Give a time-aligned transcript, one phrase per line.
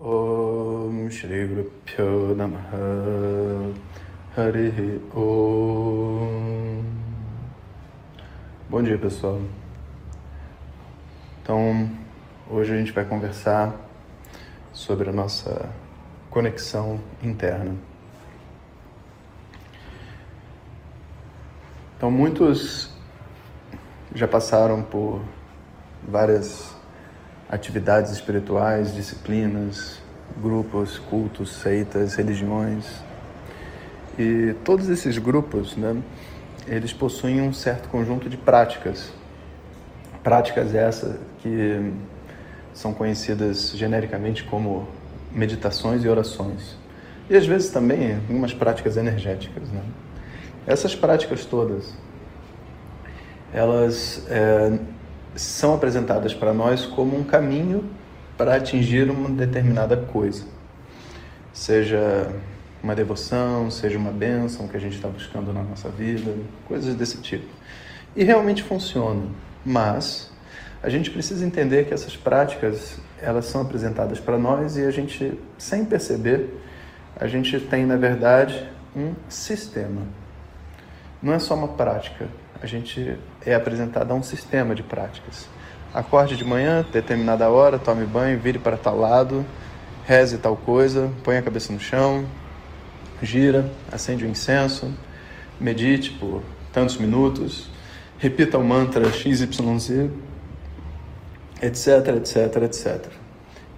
[0.00, 3.74] Om Shri Guru Pyo Namaha
[4.36, 6.84] Hari Om
[8.70, 9.40] Bom dia pessoal.
[11.42, 11.90] Então,
[12.48, 13.74] hoje a gente vai conversar
[14.72, 15.68] sobre a nossa
[16.30, 17.74] conexão interna.
[21.96, 22.88] Então, muitos
[24.14, 25.20] já passaram por
[26.06, 26.77] várias
[27.48, 30.00] atividades espirituais, disciplinas,
[30.40, 32.84] grupos, cultos, seitas, religiões.
[34.18, 35.96] E todos esses grupos, né,
[36.66, 39.12] eles possuem um certo conjunto de práticas.
[40.22, 41.92] Práticas essas que
[42.74, 44.86] são conhecidas genericamente como
[45.32, 46.76] meditações e orações.
[47.30, 49.68] E às vezes também algumas práticas energéticas.
[49.70, 49.82] Né?
[50.66, 51.94] Essas práticas todas,
[53.52, 54.78] elas é,
[55.40, 57.88] são apresentadas para nós como um caminho
[58.36, 60.44] para atingir uma determinada coisa.
[61.52, 62.30] Seja
[62.82, 66.32] uma devoção, seja uma bênção que a gente está buscando na nossa vida,
[66.66, 67.46] coisas desse tipo.
[68.14, 69.22] E realmente funciona,
[69.64, 70.30] mas
[70.82, 75.38] a gente precisa entender que essas práticas elas são apresentadas para nós e a gente,
[75.56, 76.54] sem perceber,
[77.16, 80.02] a gente tem na verdade um sistema.
[81.20, 82.28] Não é só uma prática,
[82.62, 85.48] a gente é apresentado a um sistema de práticas.
[85.94, 89.44] Acorde de manhã, determinada hora, tome banho, vire para tal lado,
[90.04, 92.26] reze tal coisa, põe a cabeça no chão,
[93.22, 94.92] gira, acende o incenso,
[95.60, 96.42] medite por
[96.72, 97.68] tantos minutos,
[98.18, 100.10] repita o mantra XYZ,
[101.62, 103.06] etc, etc, etc.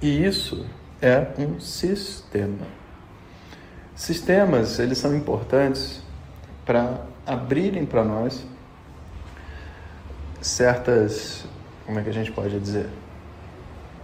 [0.00, 0.66] E isso
[1.00, 2.66] é um sistema.
[3.94, 6.02] Sistemas, eles são importantes
[6.64, 8.44] para abrirem para nós
[10.46, 11.44] certas,
[11.84, 12.88] como é que a gente pode dizer?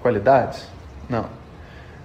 [0.00, 0.66] Qualidades?
[1.08, 1.26] Não.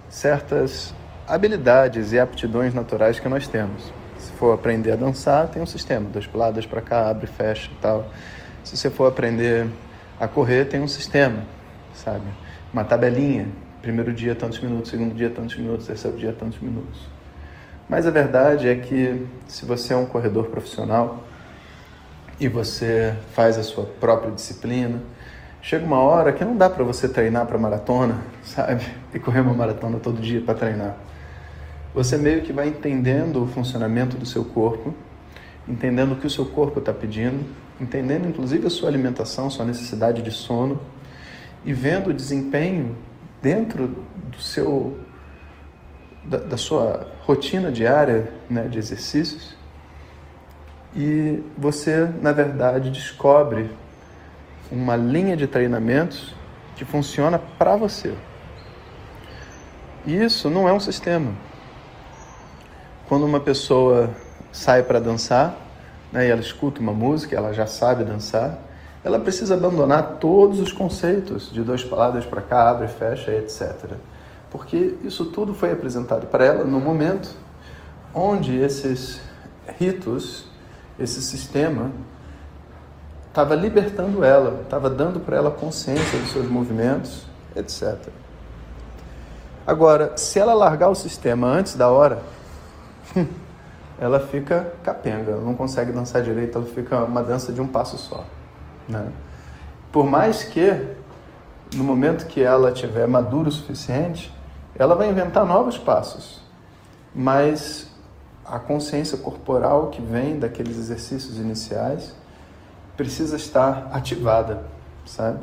[0.10, 0.94] Certas
[1.28, 3.92] habilidades e aptidões naturais que nós temos.
[4.18, 7.82] Se for aprender a dançar, tem um sistema, dois puladas para cá, abre, fecha e
[7.82, 8.08] tal.
[8.64, 9.68] Se você for aprender
[10.20, 11.44] a correr, tem um sistema,
[11.94, 12.26] sabe?
[12.72, 13.48] Uma tabelinha.
[13.82, 17.00] Primeiro dia tantos minutos, segundo dia tantos minutos, terceiro dia tantos minutos.
[17.90, 21.24] Mas a verdade é que se você é um corredor profissional,
[22.40, 25.02] e você faz a sua própria disciplina.
[25.62, 28.86] Chega uma hora que não dá para você treinar para maratona, sabe?
[29.14, 30.96] E correr uma maratona todo dia para treinar.
[31.94, 34.94] Você meio que vai entendendo o funcionamento do seu corpo,
[35.68, 37.44] entendendo o que o seu corpo está pedindo,
[37.82, 40.80] entendendo inclusive a sua alimentação, sua necessidade de sono
[41.66, 42.96] e vendo o desempenho
[43.42, 43.88] dentro
[44.30, 44.98] do seu
[46.24, 49.57] da, da sua rotina diária né, de exercícios
[50.96, 53.70] e você, na verdade, descobre
[54.72, 56.34] uma linha de treinamentos
[56.76, 58.14] que funciona para você.
[60.06, 61.32] E isso não é um sistema.
[63.08, 64.10] Quando uma pessoa
[64.52, 65.58] sai para dançar,
[66.12, 68.60] né, e ela escuta uma música, ela já sabe dançar,
[69.04, 73.92] ela precisa abandonar todos os conceitos de dois palavras para cá, abre, fecha, etc.
[74.52, 77.30] Porque isso tudo foi apresentado para ela no momento
[78.14, 79.22] onde esses
[79.78, 80.47] ritos
[81.00, 81.92] esse sistema
[83.28, 87.96] estava libertando ela, estava dando para ela consciência dos seus movimentos, etc.
[89.66, 92.20] Agora, se ela largar o sistema antes da hora,
[94.00, 97.98] ela fica capenga, ela não consegue dançar direito, ela fica uma dança de um passo
[97.98, 98.24] só.
[98.88, 99.08] Né?
[99.92, 100.88] Por mais que,
[101.76, 104.34] no momento que ela tiver madura o suficiente,
[104.76, 106.42] ela vai inventar novos passos,
[107.14, 107.92] mas
[108.48, 112.14] a consciência corporal que vem daqueles exercícios iniciais
[112.96, 114.64] precisa estar ativada,
[115.06, 115.40] sabe?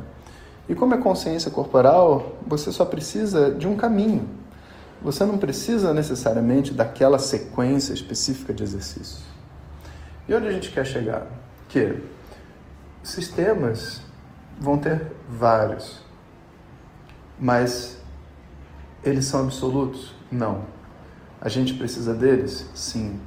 [0.67, 4.27] E como é consciência corporal, você só precisa de um caminho.
[5.01, 9.21] Você não precisa necessariamente daquela sequência específica de exercícios.
[10.27, 11.27] E onde a gente quer chegar?
[11.69, 12.01] Que
[13.03, 14.01] sistemas
[14.59, 15.99] vão ter vários,
[17.39, 17.97] mas
[19.03, 20.15] eles são absolutos?
[20.31, 20.63] Não.
[21.45, 22.67] A gente precisa deles?
[22.73, 23.19] Sim.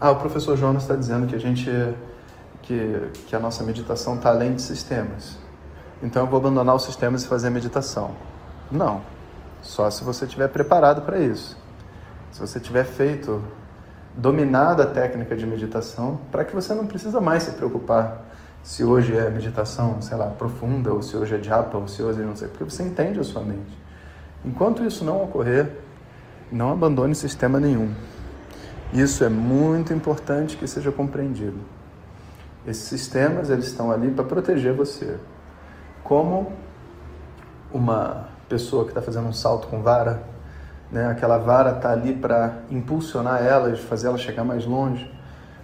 [0.00, 1.70] Ah, o professor Jonas está dizendo que a gente
[2.62, 5.38] que, que a nossa meditação está além de sistemas.
[6.02, 8.10] Então eu vou abandonar os sistemas e fazer a meditação.
[8.72, 9.02] Não.
[9.62, 11.56] Só se você estiver preparado para isso.
[12.32, 13.40] Se você tiver feito,
[14.16, 18.26] dominado a técnica de meditação, para que você não precisa mais se preocupar
[18.64, 22.20] se hoje é meditação, sei lá, profunda, ou se hoje é japa, ou se hoje
[22.20, 23.78] é não sei, porque você entende a sua mente.
[24.44, 25.70] Enquanto isso não ocorrer,
[26.50, 27.92] não abandone sistema nenhum.
[28.92, 31.58] Isso é muito importante que seja compreendido.
[32.66, 35.16] Esses sistemas eles estão ali para proteger você.
[36.02, 36.52] Como
[37.72, 40.24] uma pessoa que está fazendo um salto com vara,
[40.90, 41.06] né?
[41.06, 45.08] aquela vara está ali para impulsionar elas, fazer elas chegar mais longe,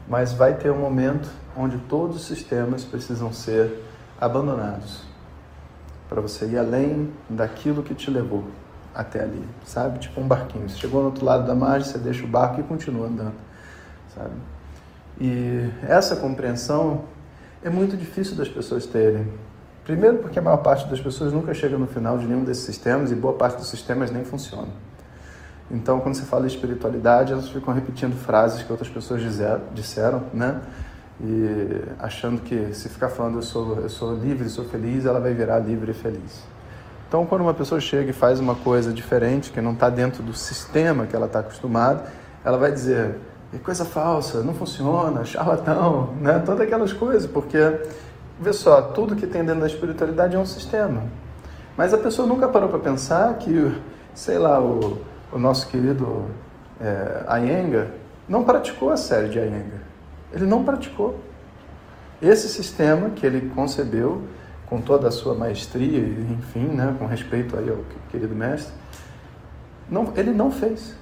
[0.08, 3.82] mas vai ter um momento onde todos os sistemas precisam ser
[4.20, 5.02] abandonados
[6.08, 8.44] para você ir além daquilo que te levou
[8.96, 9.98] até ali, sabe?
[9.98, 10.69] Tipo um barquinho.
[10.69, 13.34] Você chegou no outro lado da margem, você deixa o barco e continua andando,
[14.14, 14.32] sabe?
[15.20, 17.04] E essa compreensão
[17.62, 19.28] é muito difícil das pessoas terem.
[19.84, 23.12] Primeiro porque a maior parte das pessoas nunca chega no final de nenhum desses sistemas
[23.12, 24.69] e boa parte dos sistemas nem funciona.
[25.70, 29.20] Então, quando você fala espiritualidade, elas ficam repetindo frases que outras pessoas
[29.75, 30.60] disseram, né?
[31.20, 35.34] E achando que se ficar falando eu sou, eu sou livre, sou feliz, ela vai
[35.34, 36.55] virar livre e feliz.
[37.08, 40.34] Então, quando uma pessoa chega e faz uma coisa diferente, que não está dentro do
[40.34, 42.04] sistema que ela está acostumada,
[42.44, 43.16] ela vai dizer:
[43.54, 46.42] é coisa falsa, não funciona, charlatão, né?
[46.44, 47.58] Todas aquelas coisas, porque,
[48.40, 51.04] vê só, tudo que tem dentro da espiritualidade é um sistema.
[51.76, 53.72] Mas a pessoa nunca parou para pensar que,
[54.14, 54.98] sei lá, o
[55.32, 56.24] o nosso querido
[56.80, 57.90] é, Ayenga
[58.28, 59.82] não praticou a série de Ayenga.
[60.32, 61.20] Ele não praticou.
[62.20, 64.22] Esse sistema que ele concebeu
[64.66, 67.78] com toda a sua maestria, enfim, né, com respeito aí ao
[68.10, 68.74] querido mestre,
[69.88, 70.94] não, ele não fez.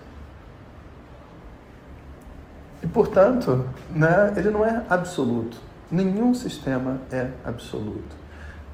[2.83, 5.57] E, portanto, né, ele não é absoluto.
[5.91, 8.15] Nenhum sistema é absoluto.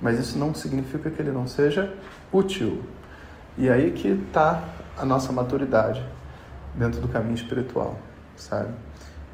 [0.00, 1.94] Mas isso não significa que ele não seja
[2.32, 2.82] útil.
[3.56, 4.64] E aí que está
[4.98, 6.04] a nossa maturidade
[6.75, 7.96] dentro do caminho espiritual,
[8.37, 8.70] sabe?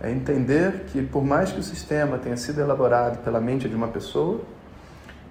[0.01, 3.89] É entender que por mais que o sistema tenha sido elaborado pela mente de uma
[3.89, 4.41] pessoa,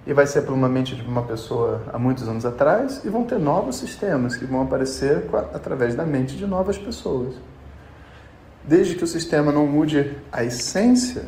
[0.06, 3.24] e vai ser por uma mente de uma pessoa há muitos anos atrás, e vão
[3.24, 7.34] ter novos sistemas que vão aparecer através da mente de novas pessoas.
[8.62, 11.24] Desde que o sistema não mude a essência,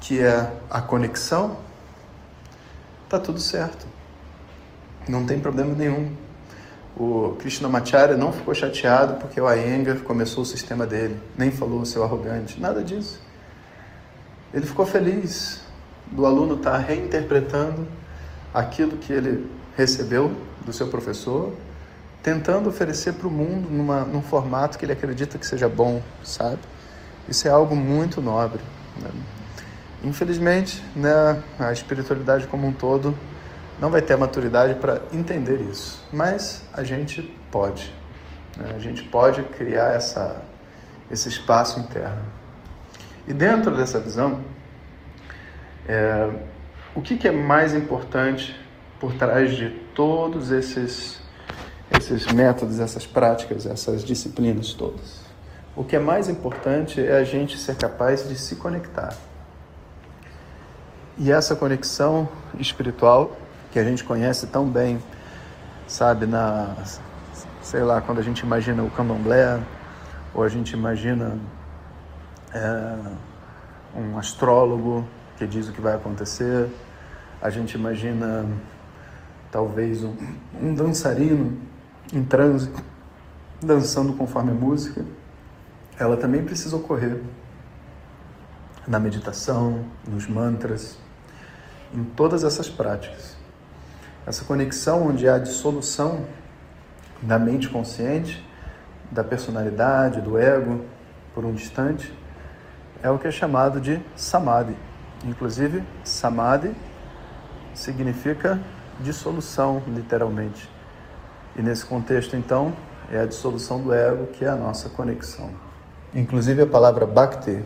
[0.00, 1.56] que é a conexão,
[3.08, 3.86] tá tudo certo.
[5.08, 6.14] Não tem problema nenhum.
[6.94, 12.04] O Krishnamacharya não ficou chateado porque o Iyengar começou o sistema dele, nem falou seu
[12.04, 13.18] arrogante, nada disso.
[14.52, 15.62] Ele ficou feliz
[16.12, 17.86] do aluno estar reinterpretando
[18.52, 20.32] aquilo que ele recebeu
[20.64, 21.52] do seu professor,
[22.22, 26.60] tentando oferecer para o mundo numa, num formato que ele acredita que seja bom, sabe?
[27.28, 28.60] Isso é algo muito nobre.
[29.00, 29.10] Né?
[30.04, 33.16] Infelizmente, né, a espiritualidade como um todo
[33.80, 37.92] não vai ter a maturidade para entender isso, mas a gente pode.
[38.56, 38.72] Né?
[38.76, 40.42] A gente pode criar essa,
[41.10, 42.22] esse espaço interno.
[43.26, 44.40] E dentro dessa visão,
[45.88, 46.30] é,
[46.94, 48.58] o que, que, é mais importante
[49.00, 51.20] por trás de todos esses,
[51.90, 55.22] esses métodos, essas práticas, essas disciplinas todas?
[55.74, 59.14] O que é mais importante é a gente ser capaz de se conectar.
[61.18, 62.28] E essa conexão
[62.58, 63.36] espiritual
[63.70, 65.02] que a gente conhece tão bem,
[65.86, 66.74] sabe, na
[67.62, 69.60] sei lá, quando a gente imagina o candomblé,
[70.34, 71.38] ou a gente imagina
[72.52, 72.96] é,
[73.96, 75.06] um astrólogo
[75.46, 76.68] diz o que vai acontecer,
[77.40, 78.46] a gente imagina
[79.50, 80.14] talvez um,
[80.60, 81.58] um dançarino
[82.12, 82.70] em transe,
[83.60, 85.04] dançando conforme a música,
[85.98, 87.20] ela também precisa ocorrer
[88.86, 90.98] na meditação, nos mantras,
[91.94, 93.36] em todas essas práticas.
[94.26, 96.24] Essa conexão onde há dissolução
[97.20, 98.44] da mente consciente,
[99.10, 100.84] da personalidade, do ego,
[101.34, 102.12] por um instante,
[103.02, 104.76] é o que é chamado de samadhi.
[105.24, 106.74] Inclusive, samadhi
[107.74, 108.60] significa
[109.00, 110.68] dissolução, literalmente.
[111.56, 112.72] E nesse contexto, então,
[113.10, 115.50] é a dissolução do ego que é a nossa conexão.
[116.14, 117.62] Inclusive, a palavra bhakti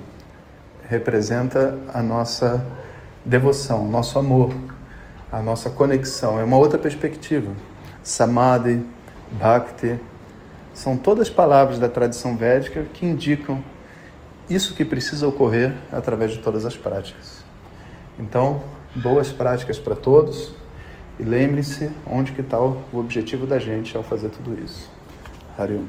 [0.88, 2.64] representa a nossa
[3.24, 4.52] devoção, nosso amor
[5.30, 7.50] a nossa conexão, é uma outra perspectiva.
[8.02, 8.84] Samadhi,
[9.32, 9.98] Bhakti,
[10.72, 13.62] são todas palavras da tradição védica que indicam
[14.48, 17.44] isso que precisa ocorrer através de todas as práticas.
[18.18, 18.62] Então,
[18.94, 20.54] boas práticas para todos
[21.18, 24.90] e lembre-se onde que está o objetivo da gente ao fazer tudo isso.
[25.58, 25.86] Harium.